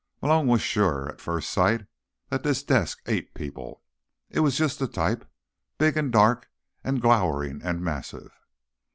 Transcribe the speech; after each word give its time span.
Malone 0.19 0.47
was 0.47 0.63
sure, 0.63 1.07
at 1.09 1.21
first 1.21 1.47
sight, 1.51 1.85
that 2.29 2.41
this 2.41 2.63
desk 2.63 3.03
ate 3.05 3.35
people; 3.35 3.83
it 4.31 4.39
was 4.39 4.57
just 4.57 4.79
the 4.79 4.87
type: 4.87 5.29
big 5.77 5.95
and 5.95 6.11
dark 6.11 6.49
and 6.83 7.01
glowering 7.03 7.61
and 7.61 7.81
massive. 7.83 8.31